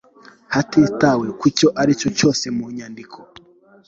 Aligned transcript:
hatitawe 0.53 1.27
ku 1.39 1.45
cyo 1.57 1.67
ari 1.81 1.91
cyo 1.99 2.09
cyose 2.17 2.45
mu 2.57 2.65
nyandiko 2.75 3.19